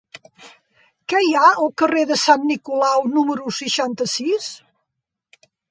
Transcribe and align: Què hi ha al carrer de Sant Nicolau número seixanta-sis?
Què 1.13 1.19
hi 1.25 1.29
ha 1.41 1.51
al 1.65 1.69
carrer 1.83 2.07
de 2.13 2.17
Sant 2.23 2.49
Nicolau 2.53 3.07
número 3.19 3.55
seixanta-sis? 3.61 4.53